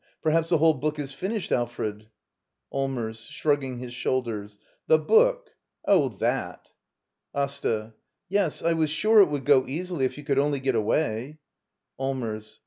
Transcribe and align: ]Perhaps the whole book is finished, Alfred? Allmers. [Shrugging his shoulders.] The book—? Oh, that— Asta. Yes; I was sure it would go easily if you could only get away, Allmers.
]Perhaps 0.23 0.49
the 0.49 0.57
whole 0.57 0.73
book 0.73 0.97
is 0.97 1.11
finished, 1.13 1.51
Alfred? 1.51 2.07
Allmers. 2.73 3.27
[Shrugging 3.29 3.77
his 3.77 3.93
shoulders.] 3.93 4.57
The 4.87 4.97
book—? 4.97 5.51
Oh, 5.85 6.09
that— 6.17 6.69
Asta. 7.35 7.93
Yes; 8.27 8.63
I 8.63 8.73
was 8.73 8.89
sure 8.89 9.19
it 9.21 9.29
would 9.29 9.45
go 9.45 9.63
easily 9.67 10.05
if 10.05 10.17
you 10.17 10.23
could 10.23 10.39
only 10.39 10.59
get 10.59 10.73
away, 10.73 11.37
Allmers. 11.99 12.59